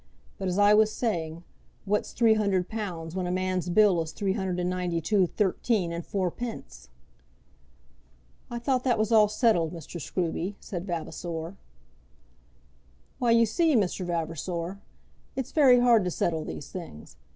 [0.39, 1.43] But as I was saying,
[1.85, 5.91] what's three hundred pounds when a man's bill is three hundred and ninety two thirteen
[5.93, 6.89] and fourpence?"
[8.49, 10.01] "I thought that was all settled, Mr.
[10.01, 11.55] Scruby," said Vavasor.
[13.19, 14.03] "Why you see, Mr.
[14.03, 14.79] Vavasor,
[15.35, 17.15] it's very hard to settle these things.